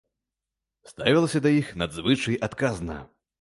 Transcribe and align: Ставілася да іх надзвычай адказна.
Ставілася 0.91 1.39
да 1.47 1.51
іх 1.59 1.67
надзвычай 1.83 2.39
адказна. 2.49 2.99